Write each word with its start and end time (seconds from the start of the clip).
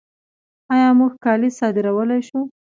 آیا 0.73 0.89
موږ 0.99 1.13
کالي 1.23 1.49
صادرولی 1.59 2.21
شو؟ 2.27 2.39